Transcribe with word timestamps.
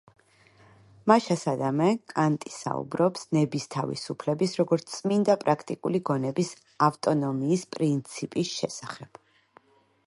მაშასადამე, 1.09 1.89
კანტი 2.13 2.53
საუბრობს 2.55 3.27
ნების 3.37 3.69
თავისუფლების, 3.75 4.57
როგორც 4.61 4.89
წმინდა 4.95 5.37
პრაქტიკული 5.45 6.03
გონების 6.11 6.51
ავტონომიის 6.89 7.69
პრინციპის 7.77 8.57
შესახებ. 8.63 9.25